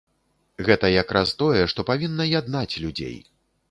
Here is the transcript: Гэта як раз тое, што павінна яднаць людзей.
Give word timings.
Гэта 0.69 0.91
як 0.93 1.13
раз 1.19 1.35
тое, 1.43 1.61
што 1.77 1.87
павінна 1.93 2.31
яднаць 2.39 2.71
людзей. 2.85 3.17